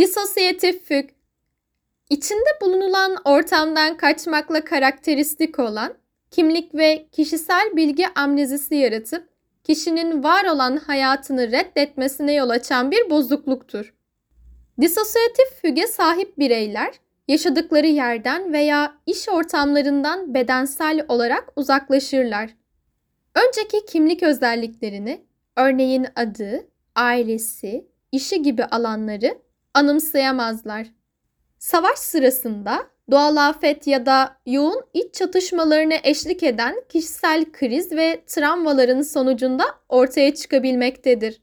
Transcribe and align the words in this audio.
Disosyatif 0.00 0.84
füg, 0.84 1.10
içinde 2.10 2.50
bulunulan 2.60 3.16
ortamdan 3.24 3.96
kaçmakla 3.96 4.64
karakteristik 4.64 5.58
olan 5.58 5.94
kimlik 6.30 6.74
ve 6.74 7.06
kişisel 7.12 7.76
bilgi 7.76 8.06
amnezisi 8.14 8.74
yaratıp 8.74 9.28
kişinin 9.64 10.22
var 10.22 10.44
olan 10.44 10.76
hayatını 10.76 11.52
reddetmesine 11.52 12.34
yol 12.34 12.50
açan 12.50 12.90
bir 12.90 13.10
bozukluktur. 13.10 13.94
Disosyatif 14.80 15.62
füge 15.62 15.86
sahip 15.86 16.38
bireyler 16.38 16.94
yaşadıkları 17.28 17.86
yerden 17.86 18.52
veya 18.52 18.94
iş 19.06 19.28
ortamlarından 19.28 20.34
bedensel 20.34 21.04
olarak 21.08 21.52
uzaklaşırlar. 21.56 22.50
Önceki 23.34 23.86
kimlik 23.86 24.22
özelliklerini, 24.22 25.24
örneğin 25.56 26.06
adı, 26.16 26.66
ailesi, 26.94 27.86
işi 28.12 28.42
gibi 28.42 28.64
alanları 28.64 29.49
anımsayamazlar. 29.74 30.86
Savaş 31.58 31.98
sırasında 31.98 32.86
doğal 33.10 33.36
afet 33.36 33.86
ya 33.86 34.06
da 34.06 34.36
yoğun 34.46 34.82
iç 34.94 35.14
çatışmalarına 35.14 35.94
eşlik 36.04 36.42
eden 36.42 36.82
kişisel 36.88 37.44
kriz 37.52 37.92
ve 37.92 38.24
travmaların 38.26 39.02
sonucunda 39.02 39.64
ortaya 39.88 40.34
çıkabilmektedir. 40.34 41.42